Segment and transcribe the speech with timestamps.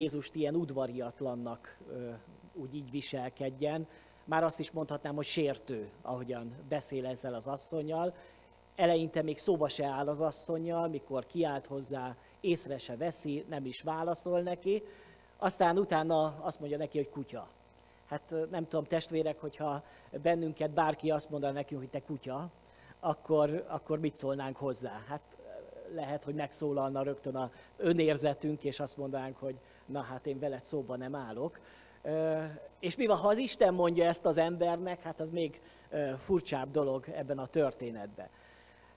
[0.00, 1.76] Jézust ilyen udvariatlannak
[2.54, 3.86] úgy így viselkedjen.
[4.24, 8.14] Már azt is mondhatnám, hogy sértő, ahogyan beszél ezzel az asszonyjal.
[8.76, 13.82] Eleinte még szóba se áll az asszonyjal, mikor kiált hozzá, észre se veszi, nem is
[13.82, 14.82] válaszol neki.
[15.36, 17.48] Aztán utána azt mondja neki, hogy kutya.
[18.06, 19.82] Hát nem tudom, testvérek, hogyha
[20.22, 22.50] bennünket bárki azt mondaná nekünk, hogy te kutya,
[23.00, 25.02] akkor, akkor mit szólnánk hozzá?
[25.08, 25.20] Hát
[25.94, 29.58] lehet, hogy megszólalna rögtön az önérzetünk, és azt mondanánk, hogy
[29.88, 31.60] na hát én veled szóba nem állok.
[32.78, 35.60] És mi van, ha az Isten mondja ezt az embernek, hát az még
[36.24, 38.28] furcsább dolog ebben a történetben.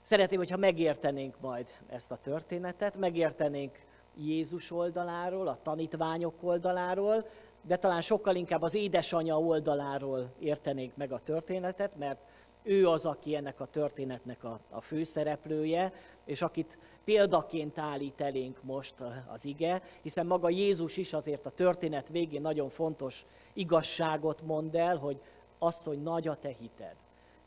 [0.01, 3.77] Szeretném, hogyha megértenénk majd ezt a történetet, megértenénk
[4.15, 7.25] Jézus oldaláról, a tanítványok oldaláról,
[7.61, 12.19] de talán sokkal inkább az édesanyja oldaláról értenénk meg a történetet, mert
[12.63, 15.93] ő az, aki ennek a történetnek a, a főszereplője,
[16.25, 18.93] és akit példaként állít elénk most
[19.31, 24.97] az ige, hiszen maga Jézus is azért a történet végén nagyon fontos igazságot mond el,
[24.97, 25.21] hogy
[25.59, 26.95] asszony nagy a te hited.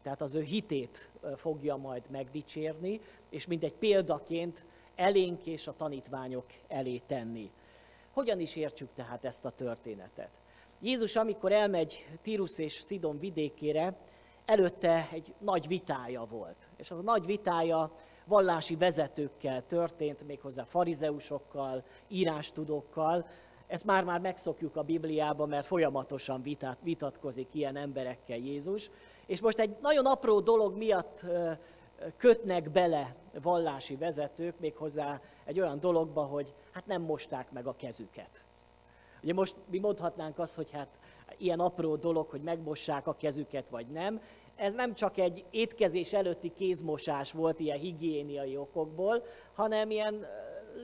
[0.03, 3.00] Tehát az ő hitét fogja majd megdicsérni,
[3.31, 7.50] és mindegy példaként elénk és a tanítványok elé tenni.
[8.12, 10.31] Hogyan is értsük tehát ezt a történetet?
[10.81, 13.97] Jézus, amikor elmegy Tirus és Szidon vidékére,
[14.45, 16.56] előtte egy nagy vitája volt.
[16.77, 17.91] És az a nagy vitája
[18.25, 23.27] vallási vezetőkkel történt, méghozzá farizeusokkal, írástudókkal.
[23.67, 28.91] Ezt már-már megszokjuk a Bibliában, mert folyamatosan vitát, vitatkozik ilyen emberekkel Jézus.
[29.27, 31.25] És most egy nagyon apró dolog miatt
[32.17, 38.45] kötnek bele vallási vezetők, méghozzá egy olyan dologba, hogy hát nem mosták meg a kezüket.
[39.22, 40.89] Ugye most mi mondhatnánk azt, hogy hát
[41.36, 44.20] ilyen apró dolog, hogy megmossák a kezüket, vagy nem.
[44.56, 50.27] Ez nem csak egy étkezés előtti kézmosás volt ilyen higiéniai okokból, hanem ilyen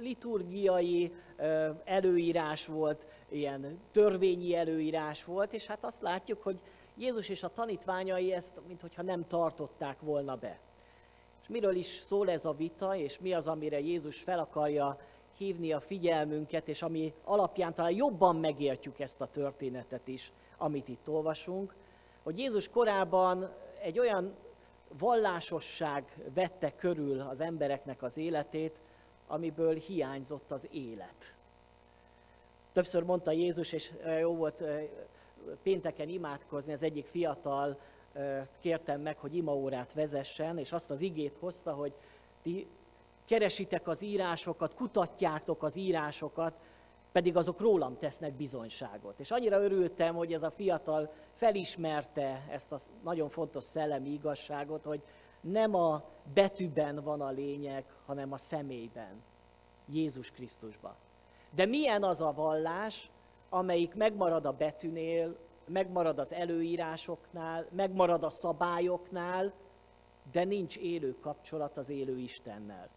[0.01, 1.13] liturgiai
[1.85, 6.59] előírás volt, ilyen törvényi előírás volt, és hát azt látjuk, hogy
[6.97, 10.59] Jézus és a tanítványai ezt, mintha nem tartották volna be.
[11.43, 14.99] És miről is szól ez a vita, és mi az, amire Jézus fel akarja
[15.41, 21.09] hívni a figyelmünket, és ami alapján talán jobban megértjük ezt a történetet is, amit itt
[21.09, 21.75] olvasunk,
[22.23, 23.51] hogy Jézus korában
[23.83, 24.35] egy olyan
[24.99, 28.79] vallásosság vette körül az embereknek az életét,
[29.27, 31.35] amiből hiányzott az élet.
[32.73, 34.65] Többször mondta Jézus, és jó volt
[35.63, 37.81] pénteken imádkozni, az egyik fiatal
[38.61, 41.93] kértem meg, hogy imaórát vezessen, és azt az igét hozta, hogy
[42.43, 42.67] ti
[43.31, 46.55] keresitek az írásokat, kutatjátok az írásokat,
[47.13, 49.21] pedig azok rólam tesznek bizonyságot.
[49.21, 55.03] És annyira örültem, hogy ez a fiatal felismerte ezt a nagyon fontos szellemi igazságot, hogy
[55.41, 56.05] nem a
[56.35, 59.23] betűben van a lényeg, hanem a személyben,
[59.87, 60.95] Jézus Krisztusban.
[61.55, 63.11] De milyen az a vallás,
[63.49, 69.53] amelyik megmarad a betűnél, megmarad az előírásoknál, megmarad a szabályoknál,
[70.33, 72.89] de nincs élő kapcsolat az élő Istennel.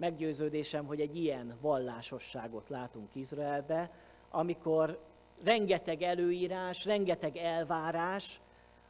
[0.00, 3.90] Meggyőződésem, hogy egy ilyen vallásosságot látunk Izraelbe,
[4.30, 4.98] amikor
[5.42, 8.40] rengeteg előírás, rengeteg elvárás,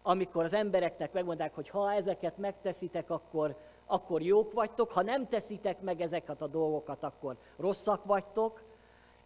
[0.03, 3.56] amikor az embereknek megmondják, hogy ha ezeket megteszitek, akkor,
[3.87, 8.62] akkor jók vagytok, ha nem teszitek meg ezeket a dolgokat, akkor rosszak vagytok,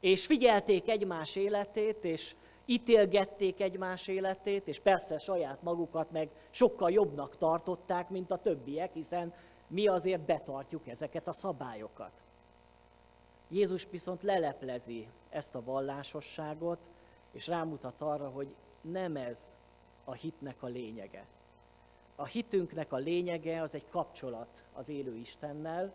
[0.01, 2.35] és figyelték egymás életét, és
[2.65, 9.33] ítélgették egymás életét, és persze saját magukat meg sokkal jobbnak tartották, mint a többiek, hiszen
[9.67, 12.13] mi azért betartjuk ezeket a szabályokat.
[13.49, 16.79] Jézus viszont leleplezi ezt a vallásosságot,
[17.33, 19.59] és rámutat arra, hogy nem ez
[20.05, 21.27] a hitnek a lényege.
[22.17, 25.93] A hitünknek a lényege az egy kapcsolat az élő Istennel,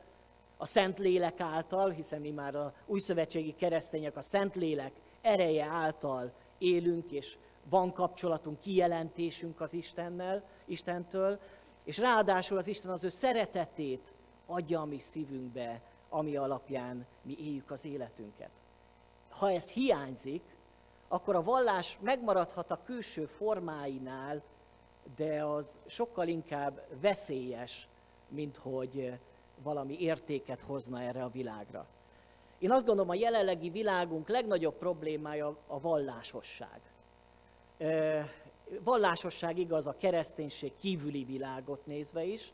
[0.58, 4.92] a Szent Lélek által, hiszen mi már a újszövetségi keresztények a Szent Lélek
[5.22, 7.38] ereje által élünk, és
[7.70, 11.40] van kapcsolatunk, kijelentésünk az Istennel, Istentől,
[11.84, 14.14] és ráadásul az Isten az ő szeretetét
[14.46, 18.50] adja a mi szívünkbe, ami alapján mi éljük az életünket.
[19.30, 20.44] Ha ez hiányzik,
[21.08, 24.42] akkor a vallás megmaradhat a külső formáinál,
[25.16, 27.88] de az sokkal inkább veszélyes,
[28.28, 29.14] mint hogy
[29.64, 31.86] valami értéket hozna erre a világra.
[32.58, 36.80] Én azt gondolom, a jelenlegi világunk legnagyobb problémája a vallásosság.
[38.84, 42.54] Vallásosság igaz a kereszténység kívüli világot nézve is,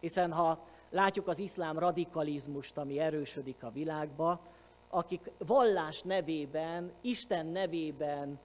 [0.00, 4.40] hiszen ha látjuk az iszlám radikalizmust, ami erősödik a világba,
[4.88, 8.38] akik vallás nevében, Isten nevében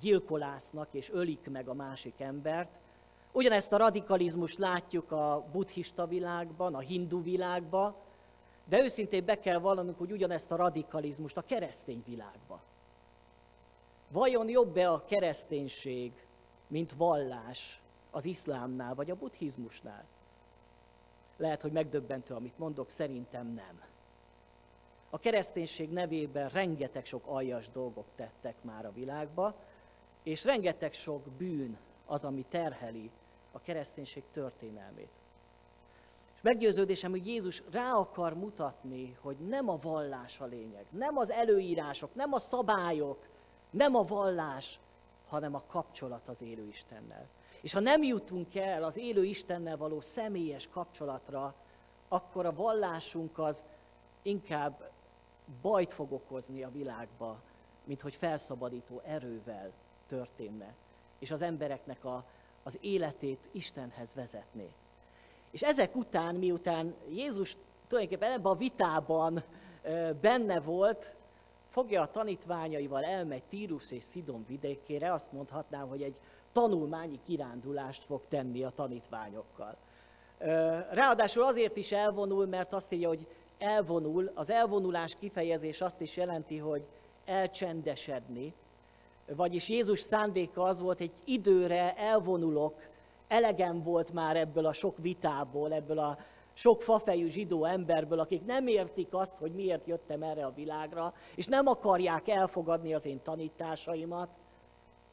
[0.00, 2.78] gyilkolásznak és ölik meg a másik embert.
[3.32, 7.94] Ugyanezt a radikalizmust látjuk a buddhista világban, a hindu világban,
[8.64, 12.60] de őszintén be kell vallanunk, hogy ugyanezt a radikalizmust a keresztény világban.
[14.08, 16.12] Vajon jobb-e a kereszténység,
[16.70, 17.80] mint vallás
[18.10, 20.04] az iszlámnál vagy a buddhizmusnál?
[21.36, 23.82] Lehet, hogy megdöbbentő, amit mondok, szerintem nem.
[25.10, 29.54] A kereszténység nevében rengeteg sok aljas dolgok tettek már a világba,
[30.22, 33.10] és rengeteg sok bűn az, ami terheli
[33.52, 35.10] a kereszténység történelmét.
[36.34, 41.30] És meggyőződésem, hogy Jézus rá akar mutatni, hogy nem a vallás a lényeg, nem az
[41.30, 43.28] előírások, nem a szabályok,
[43.70, 44.78] nem a vallás,
[45.30, 47.28] hanem a kapcsolat az élő Istennel.
[47.60, 51.54] És ha nem jutunk el az élő Istennel való személyes kapcsolatra,
[52.08, 53.64] akkor a vallásunk az
[54.22, 54.90] inkább
[55.62, 57.40] bajt fog okozni a világba,
[57.84, 59.72] mint hogy felszabadító erővel
[60.06, 60.74] történne,
[61.18, 62.24] és az embereknek a,
[62.62, 64.70] az életét Istenhez vezetné.
[65.50, 67.56] És ezek után, miután Jézus
[67.88, 69.42] tulajdonképpen ebben a vitában
[70.20, 71.14] benne volt,
[71.70, 76.20] fogja a tanítványaival, elmegy Tírus és Szidon vidékére, azt mondhatnám, hogy egy
[76.52, 79.76] tanulmányi kirándulást fog tenni a tanítványokkal.
[80.90, 83.26] Ráadásul azért is elvonul, mert azt írja, hogy
[83.58, 84.30] elvonul.
[84.34, 86.82] Az elvonulás kifejezés azt is jelenti, hogy
[87.24, 88.54] elcsendesedni.
[89.26, 92.82] Vagyis Jézus szándéka az volt, egy időre elvonulok,
[93.28, 96.18] elegem volt már ebből a sok vitából, ebből a
[96.52, 101.46] sok fafejű zsidó emberből, akik nem értik azt, hogy miért jöttem erre a világra, és
[101.46, 104.28] nem akarják elfogadni az én tanításaimat.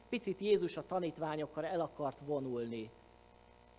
[0.08, 2.90] Picit Jézus a tanítványokkal el akart vonulni,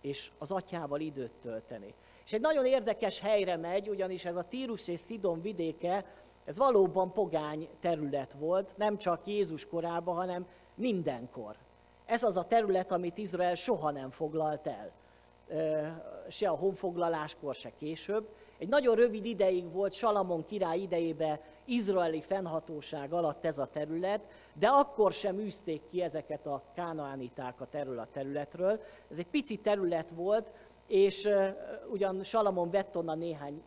[0.00, 1.94] és az atyával időt tölteni.
[2.24, 6.04] És egy nagyon érdekes helyre megy, ugyanis ez a Tírus és Szidon vidéke,
[6.44, 11.56] ez valóban pogány terület volt, nem csak Jézus korában, hanem mindenkor.
[12.06, 14.92] Ez az a terület, amit Izrael soha nem foglalt el.
[16.28, 18.28] Se a honfoglaláskor, se később.
[18.58, 24.20] Egy nagyon rövid ideig volt Salamon király idejébe izraeli fennhatóság alatt ez a terület,
[24.52, 28.80] de akkor sem űzték ki ezeket a kánaánitákat erről a területről.
[29.10, 30.50] Ez egy pici terület volt,
[30.86, 31.28] és
[31.90, 33.62] ugyan Salamon vett onnan néhány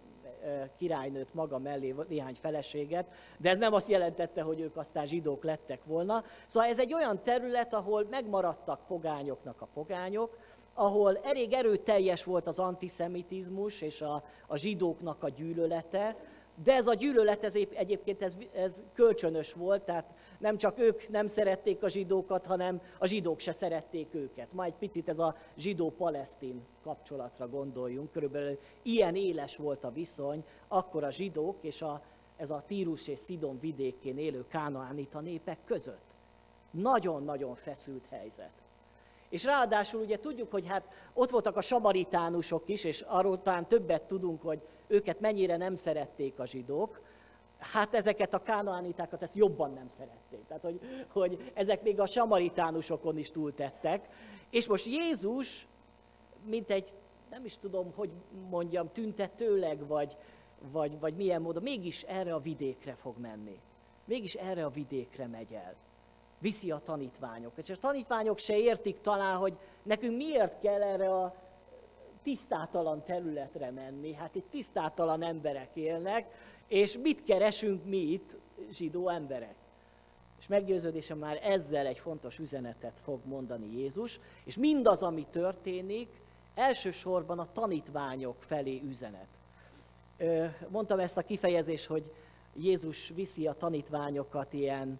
[0.77, 3.05] királynőt maga mellé, néhány feleséget,
[3.37, 6.23] de ez nem azt jelentette, hogy ők aztán zsidók lettek volna.
[6.45, 10.37] Szóval ez egy olyan terület, ahol megmaradtak pogányoknak a pogányok,
[10.73, 16.15] ahol elég erőteljes volt az antiszemitizmus és a, a zsidóknak a gyűlölete,
[16.63, 21.27] de ez a gyűlölet ez egyébként ez, ez kölcsönös volt, tehát nem csak ők nem
[21.27, 24.53] szerették a zsidókat, hanem a zsidók se szerették őket.
[24.53, 31.03] Ma egy picit ez a zsidó-palesztin kapcsolatra gondoljunk, körülbelül ilyen éles volt a viszony, akkor
[31.03, 32.01] a zsidók és a,
[32.37, 36.15] ez a Tírus és Szidon vidékén élő kánaánita népek között.
[36.71, 38.51] Nagyon-nagyon feszült helyzet.
[39.33, 44.01] És ráadásul ugye tudjuk, hogy hát ott voltak a samaritánusok is, és arról talán többet
[44.01, 47.01] tudunk, hogy őket mennyire nem szerették a zsidók,
[47.57, 50.45] hát ezeket a kánaánitákat ezt jobban nem szerették.
[50.47, 54.09] Tehát, hogy, hogy ezek még a samaritánusokon is túltettek.
[54.49, 55.67] És most Jézus,
[56.45, 56.93] mint egy,
[57.29, 58.09] nem is tudom, hogy
[58.49, 60.17] mondjam, tüntetőleg, vagy,
[60.71, 63.59] vagy, vagy milyen módon, mégis erre a vidékre fog menni.
[64.05, 65.75] Mégis erre a vidékre megy el.
[66.43, 67.51] Viszi a tanítványok.
[67.55, 71.35] És a tanítványok se értik talán, hogy nekünk miért kell erre a
[72.23, 74.13] tisztátalan területre menni.
[74.13, 76.25] Hát itt tisztátalan emberek élnek,
[76.67, 78.37] és mit keresünk mi itt,
[78.69, 79.55] zsidó emberek?
[80.39, 86.21] És meggyőződésem már ezzel egy fontos üzenetet fog mondani Jézus, és mindaz, ami történik,
[86.55, 89.27] elsősorban a tanítványok felé üzenet.
[90.67, 92.11] Mondtam ezt a kifejezést, hogy
[92.55, 94.99] Jézus viszi a tanítványokat ilyen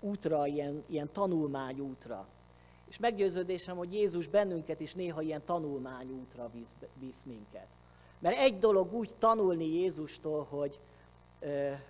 [0.00, 2.26] útra, ilyen, ilyen tanulmányútra.
[2.88, 7.66] És meggyőződésem, hogy Jézus bennünket is néha ilyen tanulmányútra visz, visz minket.
[8.18, 10.80] Mert egy dolog úgy tanulni Jézustól, hogy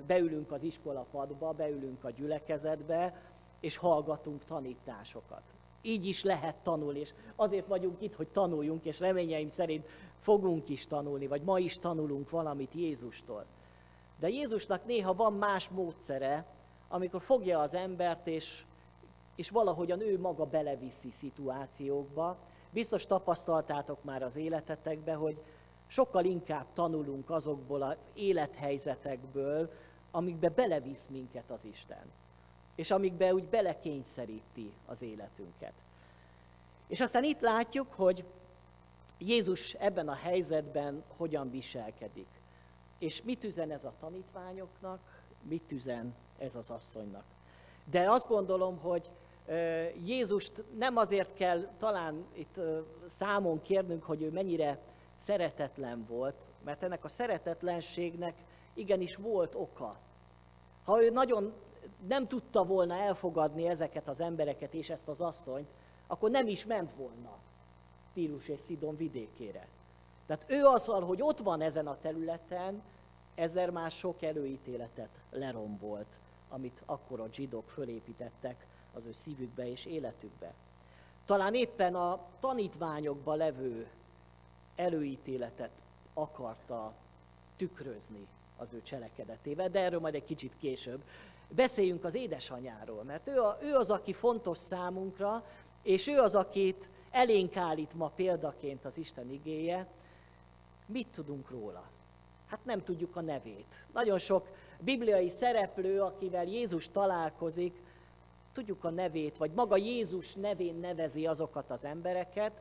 [0.07, 3.23] beülünk az iskola padba, beülünk a gyülekezetbe,
[3.61, 5.43] és hallgatunk tanításokat.
[5.83, 9.87] Így is lehet tanulni, és azért vagyunk itt, hogy tanuljunk, és reményeim szerint
[10.21, 13.45] fogunk is tanulni, vagy ma is tanulunk valamit Jézustól.
[14.19, 16.47] De Jézusnak néha van más módszere,
[16.93, 18.65] amikor fogja az embert, és,
[19.35, 22.37] és valahogyan ő maga beleviszi szituációkba.
[22.71, 25.39] Biztos tapasztaltátok már az életetekbe, hogy
[25.87, 29.73] sokkal inkább tanulunk azokból az élethelyzetekből,
[30.11, 32.13] amikbe belevisz minket az Isten.
[32.75, 35.73] És amikbe úgy belekényszeríti az életünket.
[36.87, 38.25] És aztán itt látjuk, hogy
[39.19, 42.29] Jézus ebben a helyzetben hogyan viselkedik.
[42.99, 45.01] És mit üzen ez a tanítványoknak,
[45.43, 47.25] mit üzen ez az asszonynak.
[47.85, 49.11] De azt gondolom, hogy
[50.05, 52.61] Jézust nem azért kell talán itt
[53.07, 54.79] számon kérnünk, hogy ő mennyire
[55.17, 58.35] szeretetlen volt, mert ennek a szeretetlenségnek
[58.75, 59.97] igenis volt oka.
[60.85, 61.53] Ha ő nagyon
[62.07, 65.69] nem tudta volna elfogadni ezeket az embereket és ezt az asszonyt,
[66.07, 67.39] akkor nem is ment volna
[68.13, 69.69] Tírus és Szidon vidékére.
[70.27, 72.83] Tehát ő azzal, hogy ott van ezen a területen,
[73.35, 76.20] ezzel már sok előítéletet lerombolt,
[76.51, 80.55] amit akkor a zsidók fölépítettek az ő szívükbe és életükbe.
[81.25, 83.89] Talán éppen a tanítványokba levő
[84.77, 85.71] előítéletet
[86.15, 86.93] akarta
[87.57, 88.27] tükrözni
[88.57, 91.03] az ő cselekedetével, de erről majd egy kicsit később.
[91.49, 95.45] Beszéljünk az édesanyáról, mert ő, a, ő az, aki fontos számunkra,
[95.83, 99.87] és ő az, akit elénk állít ma példaként az Isten igéje.
[100.87, 101.91] Mit tudunk róla?
[102.47, 103.85] Hát nem tudjuk a nevét.
[103.93, 104.49] Nagyon sok
[104.81, 107.83] bibliai szereplő, akivel Jézus találkozik,
[108.53, 112.53] tudjuk a nevét, vagy maga Jézus nevén nevezi azokat az embereket,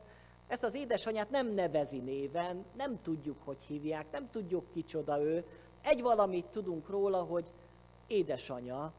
[0.50, 5.44] ezt az édesanyát nem nevezi néven, nem tudjuk, hogy hívják, nem tudjuk kicsoda ő.
[5.80, 7.50] Egy valamit tudunk róla, hogy
[8.06, 8.92] édesanya,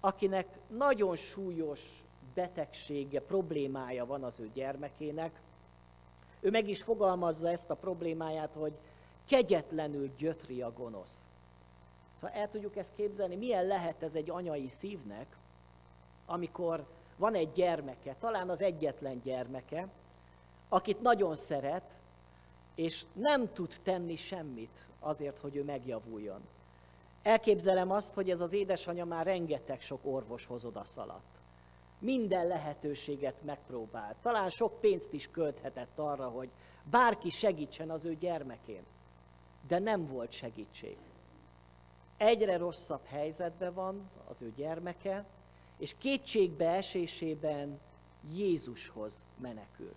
[0.00, 5.40] akinek nagyon súlyos betegsége, problémája van az ő gyermekének.
[6.40, 8.72] Ő meg is fogalmazza ezt a problémáját, hogy
[9.26, 11.27] kegyetlenül gyötri a gonosz.
[12.20, 15.36] Szóval el tudjuk ezt képzelni, milyen lehet ez egy anyai szívnek,
[16.26, 19.88] amikor van egy gyermeke, talán az egyetlen gyermeke,
[20.68, 21.96] akit nagyon szeret,
[22.74, 26.40] és nem tud tenni semmit azért, hogy ő megjavuljon.
[27.22, 31.38] Elképzelem azt, hogy ez az édesanyja már rengeteg sok orvoshoz odaszaladt.
[31.98, 34.16] Minden lehetőséget megpróbált.
[34.22, 36.48] Talán sok pénzt is költhetett arra, hogy
[36.90, 38.82] bárki segítsen az ő gyermekén.
[39.68, 40.96] De nem volt segítség.
[42.18, 45.24] Egyre rosszabb helyzetben van az ő gyermeke,
[45.78, 47.80] és kétségbe esésében
[48.34, 49.94] Jézushoz menekül.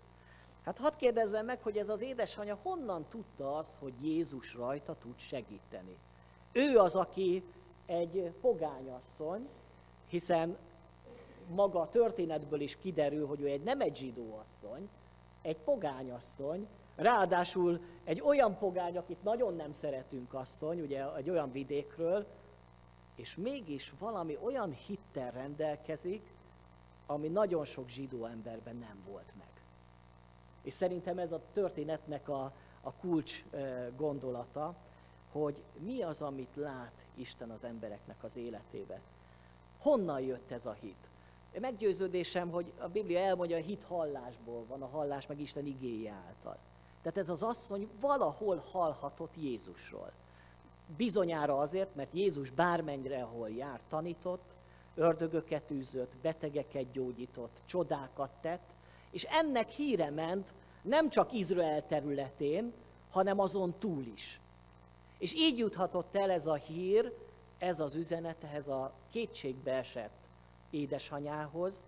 [0.64, 5.20] Hát hadd kérdezzem meg, hogy ez az édesanyja honnan tudta az, hogy Jézus rajta tud
[5.20, 5.98] segíteni.
[6.52, 7.44] Ő az, aki
[7.86, 9.48] egy pogányasszony,
[10.08, 10.58] hiszen
[11.50, 14.90] maga a történetből is kiderül, hogy ő egy nem egy zsidó asszony,
[15.42, 22.26] egy pogányasszony, ráadásul egy olyan pogány, akit nagyon nem szeretünk asszony, ugye egy olyan vidékről,
[23.16, 26.34] és mégis valami olyan hittel rendelkezik,
[27.06, 29.50] ami nagyon sok zsidó emberben nem volt meg.
[30.62, 33.44] És szerintem ez a történetnek a, a kulcs
[33.96, 34.76] gondolata,
[35.32, 39.02] hogy mi az, amit lát Isten az embereknek az életébe.
[39.78, 41.10] Honnan jött ez a hit?
[41.60, 46.58] Meggyőződésem, hogy a Biblia elmondja, a hit hallásból van, a hallás meg Isten igéje által.
[47.02, 50.12] Tehát ez az asszony valahol hallhatott Jézusról.
[50.98, 54.56] Bizonyára azért, mert Jézus bármennyire, ahol jár, tanított,
[54.96, 58.70] ördögöket űzött, betegeket gyógyított, csodákat tett,
[59.12, 62.74] és ennek híre ment nem csak Izrael területén,
[63.10, 64.40] hanem azon túl is.
[65.18, 67.14] És így juthatott el ez a hír,
[67.58, 70.21] ez az üzenet ehhez a kétségbe esett
[70.72, 71.82] édesanyához,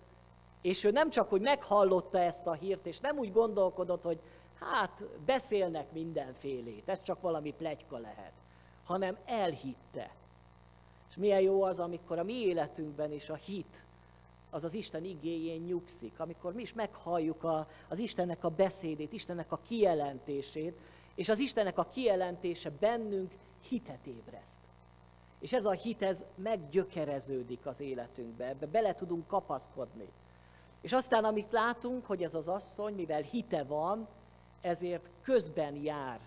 [0.62, 4.20] és ő nem csak, hogy meghallotta ezt a hírt, és nem úgy gondolkodott, hogy
[4.60, 8.34] hát beszélnek mindenfélét, ez csak valami plegyka lehet,
[8.84, 10.12] hanem elhitte.
[11.10, 13.84] És milyen jó az, amikor a mi életünkben is a hit
[14.54, 19.52] az az Isten igéjén nyugszik, amikor mi is meghalljuk a, az Istennek a beszédét, Istennek
[19.52, 20.80] a kijelentését,
[21.16, 23.32] és az Istennek a kijelentése bennünk
[23.68, 24.60] hitet ébreszt.
[25.44, 30.08] És ez a hit, ez meggyökereződik az életünkbe, ebbe bele tudunk kapaszkodni.
[30.82, 34.08] És aztán, amit látunk, hogy ez az asszony, mivel hite van,
[34.62, 36.20] ezért közben jár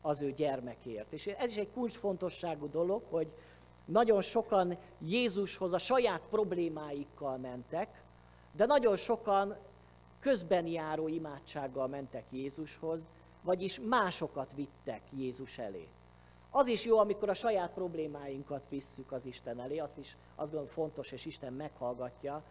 [0.00, 1.12] az ő gyermekért.
[1.12, 3.32] És ez is egy kulcsfontosságú dolog, hogy
[3.84, 8.02] nagyon sokan Jézushoz a saját problémáikkal mentek,
[8.52, 9.56] de nagyon sokan
[10.20, 13.08] közben járó imádsággal mentek Jézushoz,
[13.42, 15.88] vagyis másokat vittek Jézus elé.
[16.50, 20.74] Az is jó, amikor a saját problémáinkat visszük az Isten elé, azt is azt gondolom
[20.74, 22.42] fontos, és Isten meghallgatja,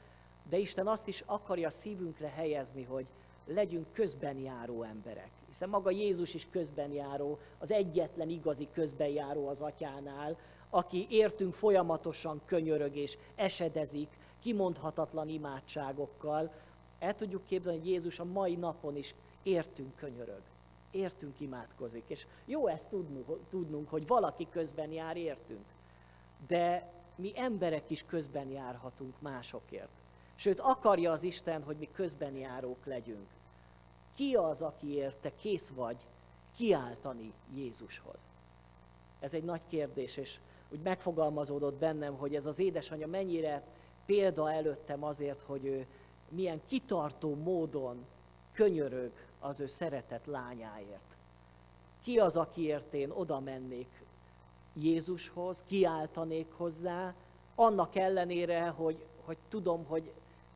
[0.50, 3.06] de Isten azt is akarja szívünkre helyezni, hogy
[3.46, 5.32] legyünk közben járó emberek.
[5.48, 10.38] Hiszen maga Jézus is közben járó, az egyetlen igazi közben járó az atyánál,
[10.70, 16.53] aki értünk folyamatosan könyörög és esedezik, kimondhatatlan imádságokkal.
[17.00, 20.41] El tudjuk képzelni, hogy Jézus a mai napon is értünk könyörög,
[20.91, 22.03] értünk imádkozik.
[22.08, 22.89] És jó ezt
[23.50, 25.65] tudnunk, hogy valaki közben jár értünk.
[26.48, 30.01] De mi emberek is közben járhatunk másokért.
[30.36, 33.27] Sőt, akarja az Isten, hogy mi közben járók legyünk.
[34.15, 35.98] Ki az, aki érte kész vagy
[36.55, 38.29] kiáltani Jézushoz?
[39.19, 43.63] Ez egy nagy kérdés, és úgy megfogalmazódott bennem, hogy ez az édesanyja mennyire
[44.05, 45.86] példa előttem azért, hogy ő
[46.29, 48.05] milyen kitartó módon
[48.53, 51.15] könyörög az ő szeretett lányáért.
[52.01, 54.05] Ki az, akiért én oda mennék
[54.74, 57.13] Jézushoz, kiáltanék hozzá,
[57.55, 60.12] annak ellenére, hogy, hogy tudom, hogy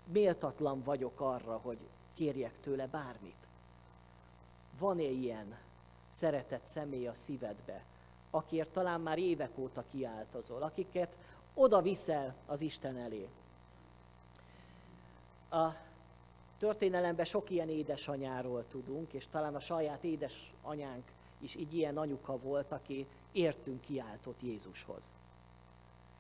[0.05, 1.77] méltatlan vagyok arra, hogy
[2.13, 3.35] kérjek tőle bármit.
[4.79, 5.57] Van-e ilyen
[6.09, 7.83] szeretett személy a szívedbe,
[8.29, 11.15] akiért talán már évek óta kiáltozol, akiket
[11.53, 13.29] oda viszel az Isten elé?
[15.49, 15.67] A
[16.63, 21.03] történelemben sok ilyen édesanyáról tudunk, és talán a saját édesanyánk
[21.39, 25.13] is így ilyen anyuka volt, aki értünk kiáltott Jézushoz.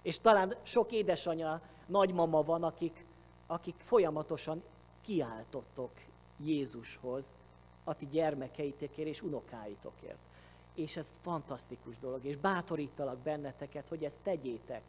[0.01, 3.05] És talán sok édesanya, nagymama van, akik,
[3.47, 4.63] akik folyamatosan
[5.01, 5.91] kiáltottok
[6.37, 7.31] Jézushoz,
[7.83, 10.19] a ti gyermekeitekért és unokáitokért.
[10.73, 14.83] És ez fantasztikus dolog, és bátorítalak benneteket, hogy ezt tegyétek.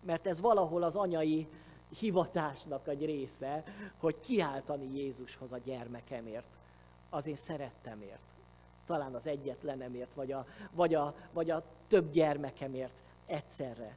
[0.00, 1.48] Mert ez valahol az anyai
[1.98, 3.64] hivatásnak egy része,
[3.96, 6.46] hogy kiáltani Jézushoz a gyermekemért,
[7.10, 8.20] az én szerettemért.
[8.86, 12.92] Talán az egyetlenemért, vagy a, vagy a, vagy a több gyermekemért
[13.26, 13.96] egyszerre.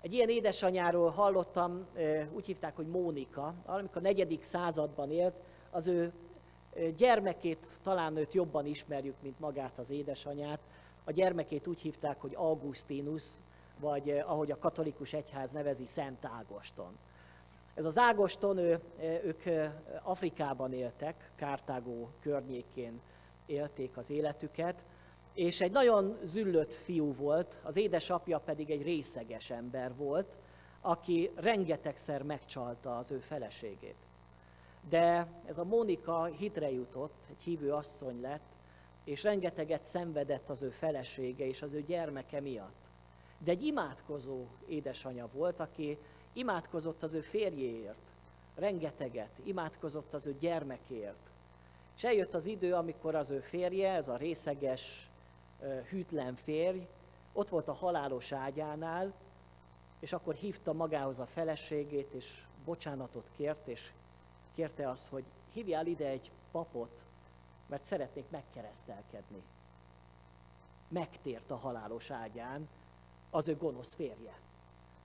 [0.00, 1.86] Egy ilyen édesanyáról hallottam,
[2.32, 5.34] úgy hívták, hogy Mónika, amikor a negyedik században élt,
[5.70, 6.12] az ő
[6.96, 10.60] gyermekét, talán őt jobban ismerjük, mint magát az édesanyát,
[11.04, 13.24] a gyermekét úgy hívták, hogy Augustinus,
[13.80, 16.98] vagy ahogy a katolikus egyház nevezi, Szent Ágoston.
[17.74, 19.42] Ez az Ágoston, ő, ők
[20.02, 23.00] Afrikában éltek, Kártágó környékén
[23.46, 24.84] élték az életüket,
[25.32, 30.36] és egy nagyon züllött fiú volt, az édesapja pedig egy részeges ember volt,
[30.80, 33.96] aki rengetegszer megcsalta az ő feleségét.
[34.88, 38.54] De ez a Mónika hitre jutott, egy hívő asszony lett,
[39.04, 42.83] és rengeteget szenvedett az ő felesége és az ő gyermeke miatt.
[43.44, 45.98] De egy imádkozó édesanyja volt, aki
[46.32, 48.12] imádkozott az ő férjéért,
[48.54, 51.30] rengeteget, imádkozott az ő gyermekért.
[51.96, 55.10] És eljött az idő, amikor az ő férje, ez a részeges,
[55.88, 56.86] hűtlen férj,
[57.32, 59.12] ott volt a halálos ágyánál,
[60.00, 63.92] és akkor hívta magához a feleségét, és bocsánatot kért, és
[64.54, 67.04] kérte azt, hogy hívjál ide egy papot,
[67.66, 69.42] mert szeretnék megkeresztelkedni.
[70.88, 72.68] Megtért a halálos ágyán
[73.34, 74.38] az ő gonosz férje.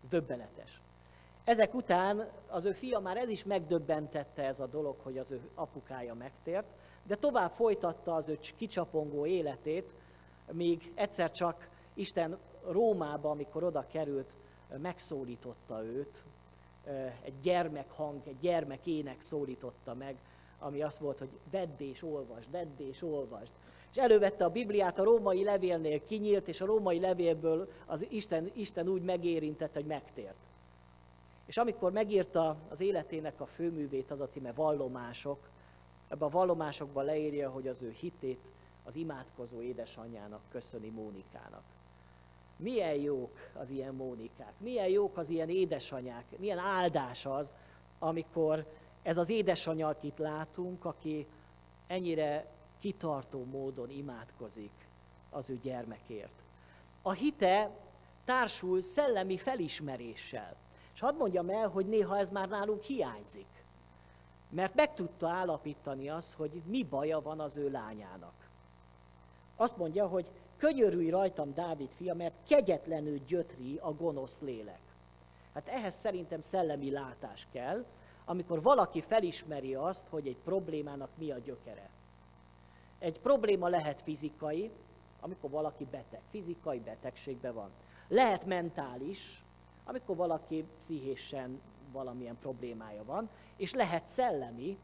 [0.04, 0.82] Ez döbbenetes.
[1.44, 5.50] Ezek után az ő fia már ez is megdöbbentette ez a dolog, hogy az ő
[5.56, 6.66] apukája megtért,
[7.04, 9.94] de tovább folytatta az ő kicsapongó életét,
[10.52, 12.38] míg egyszer csak Isten
[12.68, 14.38] Rómába, amikor oda került,
[14.78, 16.24] megszólította őt,
[17.22, 20.18] egy gyermek hang, egy gyermek ének szólította meg,
[20.60, 23.52] ami azt volt, hogy vedd és olvasd, vedd és olvasd.
[23.92, 28.88] És elővette a Bibliát, a római levélnél kinyílt, és a római levélből az Isten, Isten
[28.88, 30.36] úgy megérintett, hogy megtért.
[31.46, 35.50] És amikor megírta az életének a főművét, az a címe Vallomások,
[36.08, 38.40] ebben a vallomásokban leírja, hogy az ő hitét
[38.84, 41.64] az imádkozó édesanyjának köszöni Mónikának.
[42.56, 47.54] Milyen jók az ilyen Mónikák, milyen jók az ilyen édesanyák, milyen áldás az,
[48.00, 48.66] amikor
[49.02, 51.28] ez az édesanyja, akit látunk, aki
[51.88, 52.46] ennyire
[52.80, 54.88] kitartó módon imádkozik
[55.30, 56.42] az ő gyermekért.
[57.02, 57.72] A hite
[58.26, 60.56] társul szellemi felismeréssel.
[60.94, 63.64] És hadd mondjam el, hogy néha ez már nálunk hiányzik.
[64.50, 68.50] Mert meg tudta állapítani azt, hogy mi baja van az ő lányának.
[69.56, 74.82] Azt mondja, hogy könyörülj rajtam, Dávid fia, mert kegyetlenül gyötri a gonosz lélek.
[75.54, 77.86] Hát ehhez szerintem szellemi látás kell,
[78.26, 81.90] amikor valaki felismeri azt, hogy egy problémának mi a gyökere.
[83.00, 84.72] Egy probléma lehet fizikai,
[85.20, 87.70] amikor valaki beteg, fizikai betegségben van.
[88.08, 89.44] Lehet mentális,
[89.84, 94.78] amikor valaki pszichésen valamilyen problémája van, és lehet szellemi,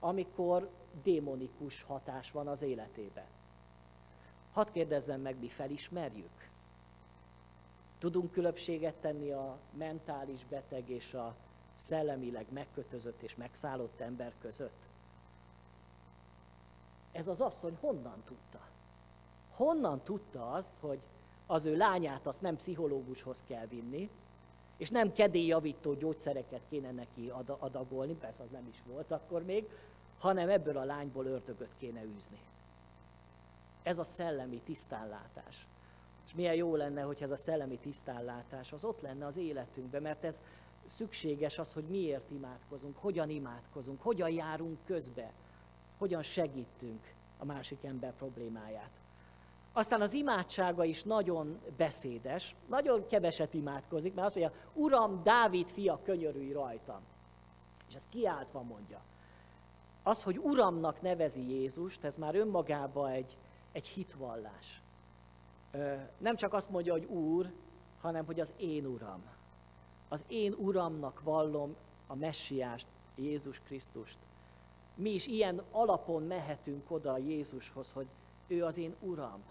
[0.00, 0.70] amikor
[1.02, 3.26] démonikus hatás van az életében.
[4.52, 6.48] Hadd kérdezzem meg, mi felismerjük?
[7.98, 11.34] Tudunk különbséget tenni a mentális beteg és a
[11.74, 14.88] szellemileg megkötözött és megszállott ember között?
[17.14, 18.60] Ez az asszony honnan tudta?
[19.50, 20.98] Honnan tudta azt, hogy
[21.46, 24.10] az ő lányát azt nem pszichológushoz kell vinni,
[24.76, 29.68] és nem kedélyjavító gyógyszereket kéne neki adagolni, persze az nem is volt akkor még,
[30.18, 32.38] hanem ebből a lányból ördögöt kéne űzni.
[33.82, 35.66] Ez a szellemi tisztánlátás.
[36.26, 40.24] És milyen jó lenne, hogy ez a szellemi tisztánlátás az ott lenne az életünkben, mert
[40.24, 40.42] ez
[40.86, 45.32] szükséges az, hogy miért imádkozunk, hogyan imádkozunk, hogyan járunk közbe,
[45.98, 48.90] hogyan segítünk a másik ember problémáját.
[49.72, 56.00] Aztán az imádsága is nagyon beszédes, nagyon keveset imádkozik, mert azt mondja, Uram, Dávid fia,
[56.02, 57.00] könyörülj rajtam.
[57.88, 59.00] És ezt kiáltva mondja.
[60.02, 63.36] Az, hogy Uramnak nevezi Jézust, ez már önmagában egy,
[63.72, 64.82] egy hitvallás.
[66.18, 67.52] Nem csak azt mondja, hogy Úr,
[68.00, 69.22] hanem hogy az én Uram.
[70.08, 71.76] az én Uramnak vallom
[72.06, 74.18] a messiást, Jézus Krisztust.
[74.94, 78.06] Mi is ilyen alapon mehetünk oda Jézushoz, hogy
[78.46, 79.42] ő az én Uram.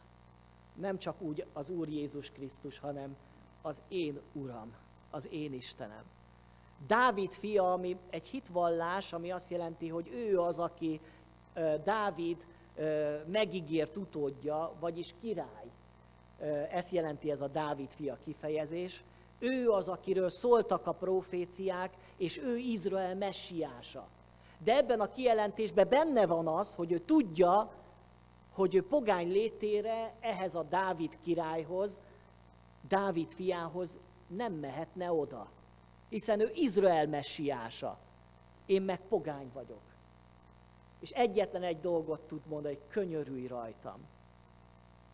[0.74, 3.16] Nem csak úgy az Úr Jézus Krisztus, hanem
[3.62, 4.74] az én Uram,
[5.10, 6.04] az én Istenem.
[6.88, 11.00] Dávid fia, ami egy hitvallás, ami azt jelenti, hogy ő az, aki
[11.84, 12.46] Dávid
[13.26, 15.72] megígért utódja, vagyis király.
[16.70, 19.04] Ezt jelenti ez a Dávid fia kifejezés.
[19.40, 24.08] Ő az, akiről szóltak a proféciák, és ő Izrael messiása.
[24.64, 27.72] De ebben a kijelentésben benne van az, hogy ő tudja,
[28.54, 32.00] hogy ő pogány létére ehhez a Dávid királyhoz,
[32.88, 35.48] Dávid fiához nem mehetne oda.
[36.10, 37.98] Hiszen ő Izrael messiása.
[38.66, 39.82] Én meg pogány vagyok.
[41.00, 43.98] És egyetlen egy dolgot tud mondani, hogy könyörülj rajtam.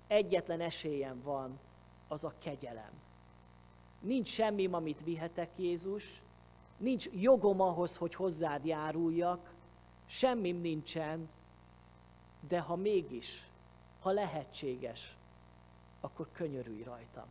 [0.08, 1.60] Egyetlen esélyem van,
[2.08, 2.92] az a kegyelem.
[4.00, 6.22] Nincs semmi, amit vihetek, Jézus,
[6.80, 9.54] nincs jogom ahhoz, hogy hozzád járuljak,
[10.06, 11.30] semmim nincsen,
[12.48, 13.50] de ha mégis,
[14.00, 15.16] ha lehetséges,
[16.02, 17.26] akkor könyörülj rajtam.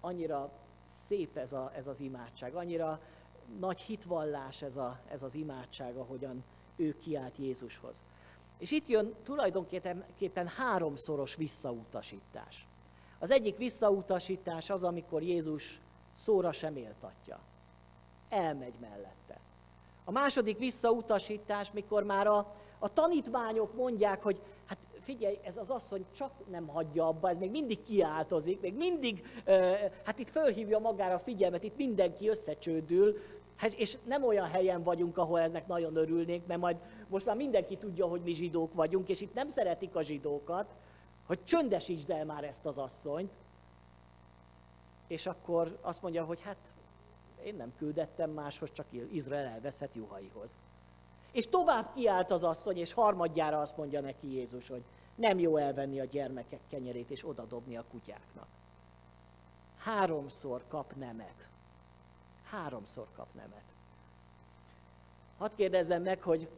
[0.00, 0.50] Annyira
[0.86, 3.00] szép ez, a, ez az imádság, annyira
[3.58, 6.44] nagy hitvallás ez, a, ez az imádság, ahogyan
[6.76, 8.02] ő kiált Jézushoz.
[8.58, 12.66] És itt jön tulajdonképpen háromszoros visszautasítás.
[13.18, 15.80] Az egyik visszautasítás az, amikor Jézus
[16.12, 17.40] szóra sem éltatja.
[18.32, 19.40] Elmegy mellette.
[20.04, 26.04] A második visszautasítás, mikor már a, a tanítványok mondják, hogy hát figyelj, ez az asszony
[26.14, 29.26] csak nem hagyja abba, ez még mindig kiáltozik, még mindig,
[30.04, 33.18] hát itt fölhívja magára a figyelmet, itt mindenki összecsődül,
[33.56, 36.76] Hát, és nem olyan helyen vagyunk, ahol ennek nagyon örülnénk, mert majd
[37.08, 40.74] most már mindenki tudja, hogy mi zsidók vagyunk, és itt nem szeretik a zsidókat,
[41.26, 43.32] hogy csöndesítsd el már ezt az asszonyt.
[45.06, 46.56] És akkor azt mondja, hogy hát
[47.44, 50.50] én nem küldettem máshoz, csak Izrael elveszett juhaihoz.
[51.32, 54.82] És tovább kiállt az asszony, és harmadjára azt mondja neki Jézus, hogy
[55.14, 58.46] nem jó elvenni a gyermekek kenyerét, és odadobni a kutyáknak.
[59.78, 61.50] Háromszor kap nemet
[62.52, 63.64] háromszor kap nemet.
[65.38, 66.48] Hadd kérdezzem meg, hogy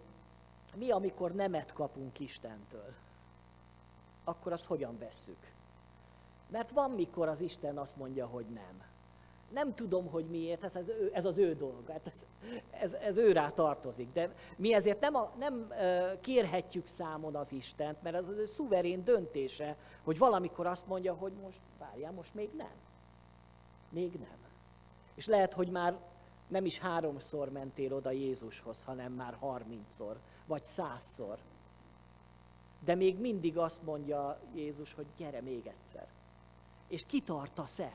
[0.74, 2.94] mi, amikor nemet kapunk Istentől,
[4.24, 5.52] akkor azt hogyan vesszük?
[6.48, 8.82] Mert van, mikor az Isten azt mondja, hogy nem.
[9.54, 12.22] Nem tudom, hogy miért, ez, ez, ez az ő dolga, hát ez,
[12.70, 14.12] ez, ez ő rá tartozik.
[14.12, 15.72] De mi ezért nem, a, nem
[16.20, 21.32] kérhetjük számon az Istent, mert ez az ő szuverén döntése, hogy valamikor azt mondja, hogy
[21.42, 22.74] most várjál, most még nem.
[23.88, 24.38] Még nem.
[25.14, 25.98] És lehet, hogy már
[26.48, 31.38] nem is háromszor mentél oda Jézushoz, hanem már harmincszor, vagy százszor.
[32.84, 36.06] De még mindig azt mondja Jézus, hogy gyere még egyszer.
[36.88, 37.92] És kitartasz-e?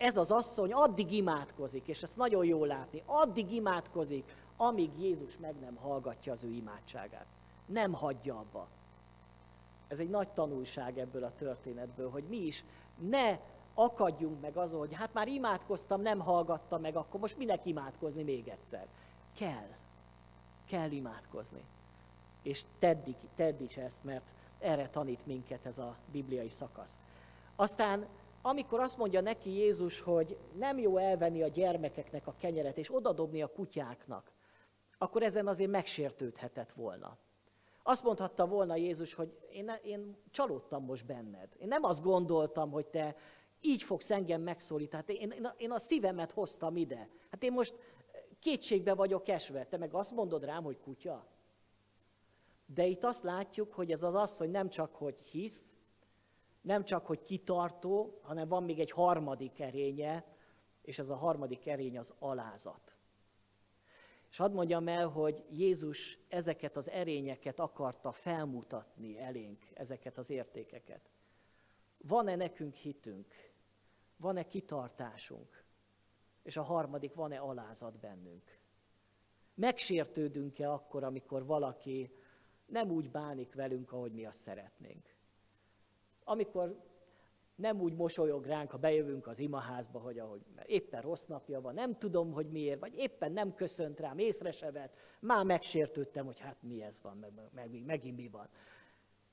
[0.00, 5.54] Ez az asszony addig imádkozik, és ezt nagyon jól látni, addig imádkozik, amíg Jézus meg
[5.60, 7.26] nem hallgatja az ő imádságát.
[7.66, 8.68] Nem hagyja abba.
[9.88, 12.64] Ez egy nagy tanulság ebből a történetből, hogy mi is
[12.98, 13.38] ne
[13.74, 18.48] akadjunk meg azon, hogy hát már imádkoztam, nem hallgatta meg, akkor most minek imádkozni még
[18.48, 18.86] egyszer?
[19.36, 19.68] Kell.
[20.66, 21.64] Kell imádkozni.
[22.42, 24.24] És tedd, tedd is ezt, mert
[24.58, 26.98] erre tanít minket ez a bibliai szakasz.
[27.56, 28.06] Aztán,
[28.42, 33.42] amikor azt mondja neki Jézus, hogy nem jó elvenni a gyermekeknek a kenyeret, és odadobni
[33.42, 34.32] a kutyáknak,
[34.98, 37.16] akkor ezen azért megsértődhetett volna.
[37.82, 41.48] Azt mondhatta volna Jézus, hogy én, én csalódtam most benned.
[41.58, 43.16] Én nem azt gondoltam, hogy te
[43.60, 45.02] így fogsz engem megszólítani.
[45.02, 47.08] Hát én, én, a, szívemet hoztam ide.
[47.30, 47.74] Hát én most
[48.38, 49.66] kétségbe vagyok esve.
[49.66, 51.26] Te meg azt mondod rám, hogy kutya?
[52.66, 55.74] De itt azt látjuk, hogy ez az asszony nem csak, hogy hisz,
[56.60, 60.24] nem csak, hogy kitartó, hanem van még egy harmadik erénye,
[60.82, 62.94] és ez a harmadik erény az alázat.
[64.30, 71.10] És hadd mondjam el, hogy Jézus ezeket az erényeket akarta felmutatni elénk, ezeket az értékeket.
[71.98, 73.34] Van-e nekünk hitünk?
[74.16, 75.64] Van-e kitartásunk?
[76.42, 78.58] És a harmadik, van-e alázat bennünk?
[79.54, 82.12] Megsértődünk-e akkor, amikor valaki
[82.66, 85.14] nem úgy bánik velünk, ahogy mi azt szeretnénk?
[86.24, 86.88] Amikor
[87.54, 91.98] nem úgy mosolyog ránk, ha bejövünk az imaházba, hogy ahogy éppen rossz napja van, nem
[91.98, 96.56] tudom, hogy miért, vagy éppen nem köszönt rám, észre se vett, már megsértődtem, hogy hát
[96.60, 98.48] mi ez van, meg, meg, meg megint mi van.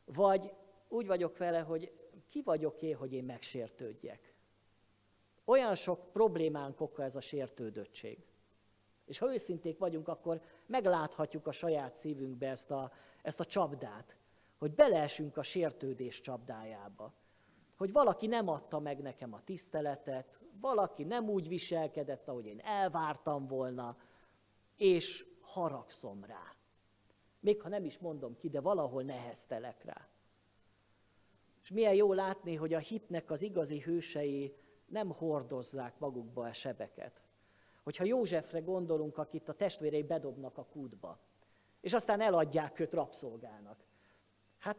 [0.05, 0.53] Vagy
[0.87, 1.91] úgy vagyok vele, hogy
[2.27, 4.33] ki vagyok én, hogy én megsértődjek.
[5.45, 8.25] Olyan sok problémánk oka ez a sértődöttség.
[9.05, 14.15] És ha őszinték vagyunk, akkor megláthatjuk a saját szívünkbe ezt a, ezt a csapdát,
[14.57, 17.13] hogy beleesünk a sértődés csapdájába.
[17.75, 23.47] hogy valaki nem adta meg nekem a tiszteletet, valaki nem úgy viselkedett, ahogy én elvártam
[23.47, 23.97] volna,
[24.75, 26.55] és haragszom rá.
[27.39, 30.07] Még ha nem is mondom ki, de valahol neheztelek rá.
[31.63, 37.21] És milyen jó látni, hogy a hitnek az igazi hősei nem hordozzák magukba a sebeket.
[37.83, 41.19] Hogyha Józsefre gondolunk, akit a testvérei bedobnak a kútba,
[41.81, 43.85] és aztán eladják őt rabszolgának.
[44.57, 44.77] Hát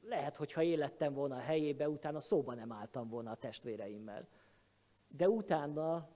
[0.00, 4.28] lehet, hogyha élettem volna a helyébe, utána szóba nem álltam volna a testvéreimmel.
[5.08, 6.08] De utána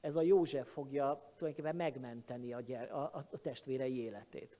[0.00, 4.58] ez a József fogja tulajdonképpen megmenteni a, gyere, a, a testvérei életét.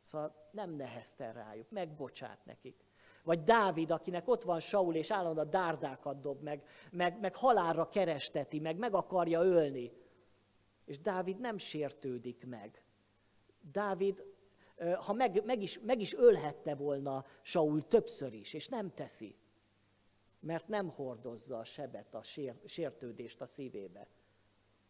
[0.00, 2.84] Szóval nem nehezten rájuk, megbocsát nekik.
[3.22, 8.58] Vagy Dávid, akinek ott van Saul, és állandóan dárdákat dob, meg, meg, meg halálra keresteti,
[8.58, 9.92] meg meg akarja ölni.
[10.84, 12.82] És Dávid nem sértődik meg.
[13.60, 14.33] Dávid,
[14.76, 19.36] ha meg, meg, is, meg is ölhette volna Saul többször is, és nem teszi,
[20.40, 24.08] mert nem hordozza a sebet, a sér, sértődést a szívébe.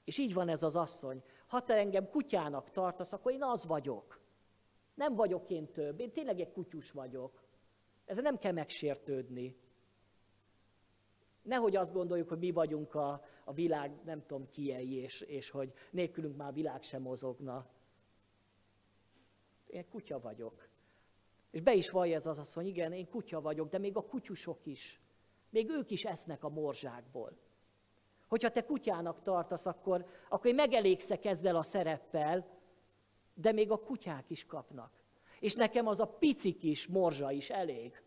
[0.04, 1.22] És így van ez az asszony.
[1.46, 4.20] Ha te engem kutyának tartasz, akkor én az vagyok.
[4.94, 7.42] Nem vagyok én több, én tényleg egy kutyus vagyok.
[8.04, 9.56] Ezzel nem kell megsértődni.
[11.42, 15.72] Nehogy azt gondoljuk, hogy mi vagyunk a, a világ nem tudom kiei, és, és hogy
[15.90, 17.66] nélkülünk már a világ sem mozogna.
[19.74, 20.68] Én kutya vagyok.
[21.50, 24.66] És be is vallja ez az asszony, igen, én kutya vagyok, de még a kutyusok
[24.66, 25.00] is.
[25.50, 27.38] Még ők is esznek a morzsákból.
[28.26, 32.46] Hogyha te kutyának tartasz, akkor, akkor én megelégszek ezzel a szereppel,
[33.34, 35.02] de még a kutyák is kapnak.
[35.40, 38.02] És nekem az a pici kis morzsa is elég.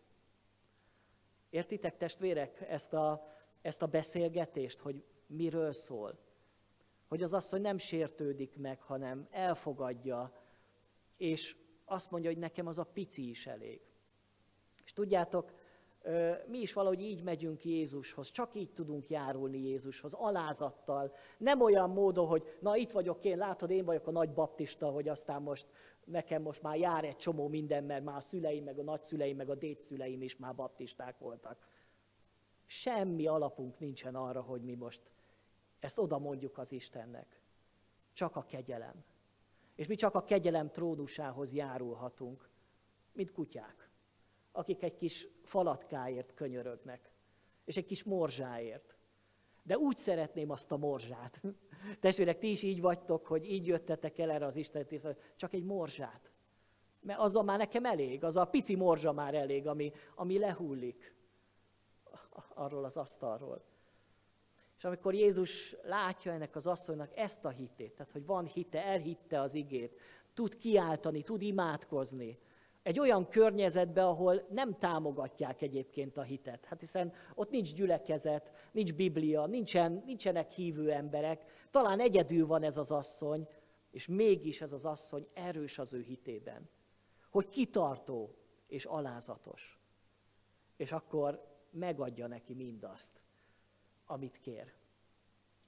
[1.50, 6.18] Értitek, testvérek, ezt a, ezt a beszélgetést, hogy miről szól?
[7.08, 10.37] Hogy az asszony nem sértődik meg, hanem elfogadja,
[11.18, 13.80] és azt mondja, hogy nekem az a pici is elég.
[14.84, 15.52] És tudjátok,
[16.46, 21.14] mi is valahogy így megyünk Jézushoz, csak így tudunk járulni Jézushoz, alázattal.
[21.38, 25.08] Nem olyan módon, hogy na itt vagyok én, látod, én vagyok a nagy baptista, hogy
[25.08, 25.66] aztán most
[26.04, 29.50] nekem most már jár egy csomó minden, mert már a szüleim, meg a nagyszüleim, meg
[29.50, 31.68] a dédszüleim is már baptisták voltak.
[32.66, 35.00] Semmi alapunk nincsen arra, hogy mi most
[35.78, 37.40] ezt oda mondjuk az Istennek.
[38.12, 39.04] Csak a kegyelem.
[39.78, 42.48] És mi csak a kegyelem trónusához járulhatunk,
[43.12, 43.90] mint kutyák,
[44.52, 47.10] akik egy kis falatkáért könyörögnek,
[47.64, 48.96] és egy kis morzsáért.
[49.62, 51.40] De úgy szeretném azt a morzsát.
[52.00, 54.86] Testvérek, ti is így vagytok, hogy így jöttetek el erre az Isten
[55.36, 56.30] csak egy morzsát.
[57.00, 61.14] Mert azzal már nekem elég, az a pici morzsa már elég, ami, ami lehullik
[62.54, 63.64] arról az asztalról.
[64.78, 69.40] És amikor Jézus látja ennek az asszonynak ezt a hitét, tehát hogy van hite, elhitte
[69.40, 70.00] az igét,
[70.34, 72.38] tud kiáltani, tud imádkozni,
[72.82, 76.64] egy olyan környezetbe, ahol nem támogatják egyébként a hitet.
[76.64, 82.76] Hát hiszen ott nincs gyülekezet, nincs Biblia, nincsen, nincsenek hívő emberek, talán egyedül van ez
[82.76, 83.48] az asszony,
[83.90, 86.68] és mégis ez az asszony erős az ő hitében.
[87.30, 88.34] Hogy kitartó
[88.66, 89.80] és alázatos.
[90.76, 93.20] És akkor megadja neki mindazt,
[94.10, 94.72] amit kér.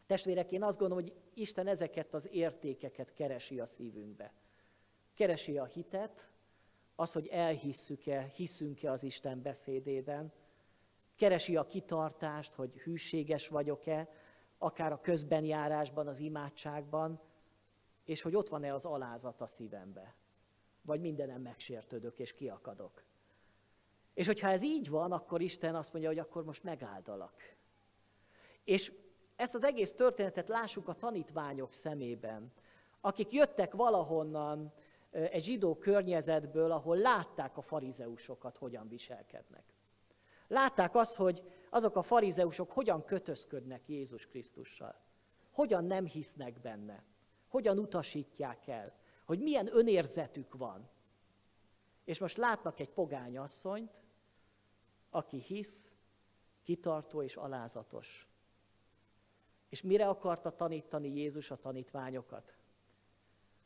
[0.07, 4.33] Testvérek, én azt gondolom, hogy Isten ezeket az értékeket keresi a szívünkbe.
[5.15, 6.29] Keresi a hitet,
[6.95, 10.33] az, hogy elhisszük-e, hiszünk-e az Isten beszédében,
[11.17, 14.09] keresi a kitartást, hogy hűséges vagyok-e,
[14.59, 17.21] akár a közbenjárásban, az imádságban,
[18.05, 20.15] és hogy ott van-e az alázat a szívembe,
[20.83, 23.03] vagy mindenem megsértődök és kiakadok.
[24.15, 27.59] És hogyha ez így van, akkor Isten azt mondja, hogy akkor most megáldalak.
[28.65, 28.93] És
[29.37, 32.53] ezt az egész történetet lássuk a tanítványok szemében,
[33.01, 34.73] akik jöttek valahonnan
[35.11, 39.65] egy zsidó környezetből, ahol látták a farizeusokat, hogyan viselkednek.
[40.47, 45.01] Látták azt, hogy azok a farizeusok hogyan kötözködnek Jézus Krisztussal,
[45.51, 47.05] hogyan nem hisznek benne,
[47.49, 48.95] hogyan utasítják el,
[49.25, 50.89] hogy milyen önérzetük van.
[52.05, 54.03] És most látnak egy pogány asszonyt,
[55.11, 55.93] aki hisz,
[56.63, 58.30] kitartó és alázatos.
[59.71, 62.61] És mire akarta tanítani Jézus a tanítványokat?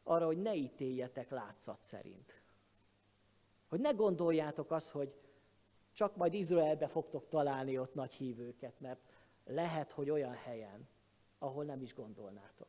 [0.04, 2.42] arra, hogy ne ítéljetek látszat szerint.
[3.68, 5.14] Hogy ne gondoljátok azt, hogy
[5.92, 9.00] csak majd Izraelbe fogtok találni ott nagy hívőket, mert
[9.44, 10.88] lehet, hogy olyan helyen,
[11.38, 12.68] ahol nem is gondolnátok.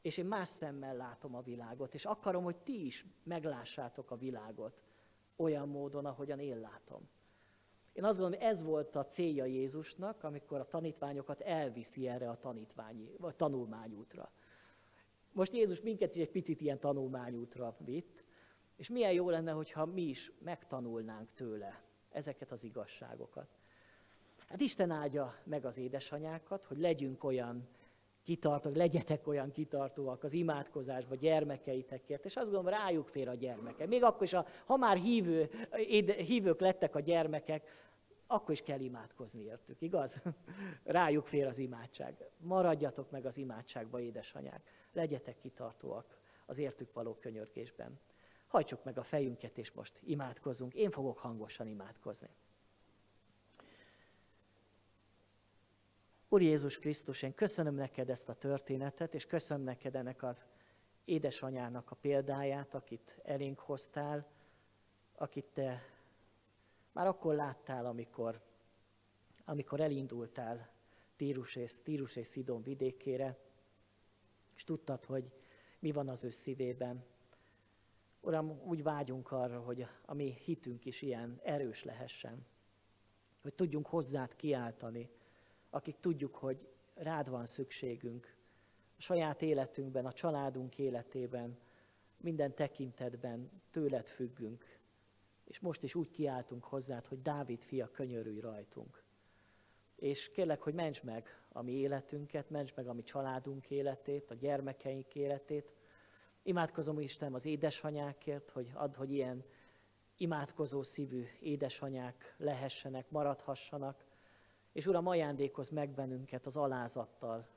[0.00, 4.80] És én más szemmel látom a világot, és akarom, hogy ti is meglássátok a világot
[5.36, 7.08] olyan módon, ahogyan én látom.
[7.92, 12.38] Én azt gondolom, hogy ez volt a célja Jézusnak, amikor a tanítványokat elviszi erre a
[12.38, 14.30] tanítványi, vagy tanulmányútra.
[15.32, 18.24] Most Jézus minket is egy picit ilyen tanulmányútra vitt,
[18.76, 23.58] és milyen jó lenne, hogyha mi is megtanulnánk tőle ezeket az igazságokat.
[24.48, 27.68] Hát Isten áldja meg az édesanyákat, hogy legyünk olyan
[28.30, 33.86] kitartók, legyetek olyan kitartóak az imádkozásba gyermekeitekért, és azt gondolom, rájuk fér a gyermeke.
[33.86, 35.50] Még akkor is, ha már hívő,
[36.26, 37.68] hívők lettek a gyermekek,
[38.26, 40.22] akkor is kell imádkozni értük, igaz?
[40.84, 42.24] Rájuk fér az imádság.
[42.36, 44.62] Maradjatok meg az imádságba, édesanyák.
[44.92, 48.00] Legyetek kitartóak az értük való könyörgésben.
[48.46, 50.74] Hajtsuk meg a fejünket, és most imádkozunk.
[50.74, 52.28] Én fogok hangosan imádkozni.
[56.32, 60.46] Úr Jézus Krisztus, én köszönöm neked ezt a történetet, és köszönöm neked ennek az
[61.04, 64.26] édesanyának a példáját, akit elénk hoztál,
[65.14, 65.82] akit te
[66.92, 68.40] már akkor láttál, amikor,
[69.44, 70.70] amikor elindultál
[71.16, 73.38] Tírus és, Tírus és Szidon vidékére,
[74.56, 75.32] és tudtad, hogy
[75.78, 77.04] mi van az ő szívében.
[78.20, 82.46] Uram, úgy vágyunk arra, hogy a mi hitünk is ilyen erős lehessen,
[83.42, 85.10] hogy tudjunk hozzád kiáltani,
[85.70, 88.36] akik tudjuk, hogy rád van szükségünk,
[88.96, 91.58] a saját életünkben, a családunk életében,
[92.16, 94.78] minden tekintetben tőled függünk,
[95.44, 99.02] és most is úgy kiáltunk hozzád, hogy Dávid fia könyörülj rajtunk.
[99.96, 104.34] És kérlek, hogy mentsd meg a mi életünket, mentsd meg a mi családunk életét, a
[104.34, 105.72] gyermekeink életét.
[106.42, 109.44] Imádkozom Isten az édesanyákért, hogy add, hogy ilyen
[110.16, 114.04] imádkozó szívű édesanyák lehessenek, maradhassanak,
[114.72, 117.48] és Uram, ajándékoz meg bennünket az alázattal.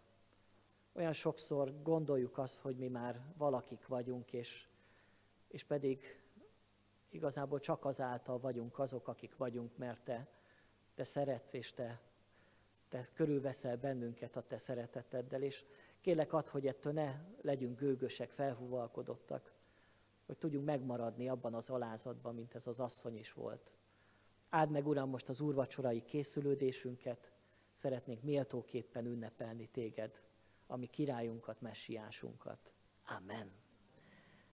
[0.93, 4.67] Olyan sokszor gondoljuk azt, hogy mi már valakik vagyunk, és,
[5.47, 6.21] és pedig
[7.10, 10.28] igazából csak azáltal vagyunk azok, akik vagyunk, mert Te,
[10.95, 12.02] te szeretsz, és Te,
[12.89, 15.65] te körülveszel bennünket a Te szereteteddel, és
[16.02, 19.54] kérlek add, hogy ettől ne legyünk gőgösek, felhúvalkodottak,
[20.26, 23.71] hogy tudjunk megmaradni abban az alázatban, mint ez az asszony is volt.
[24.54, 27.32] Áld meg, Uram, most az úrvacsorai készülődésünket,
[27.74, 30.22] szeretnénk méltóképpen ünnepelni Téged,
[30.68, 32.72] ami királyunkat, messiásunkat.
[33.06, 33.62] Amen.